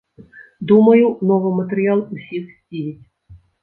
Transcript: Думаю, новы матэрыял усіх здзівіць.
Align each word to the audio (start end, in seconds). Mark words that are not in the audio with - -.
Думаю, 0.71 1.05
новы 1.33 1.53
матэрыял 1.61 1.99
усіх 2.19 2.43
здзівіць. 2.59 3.01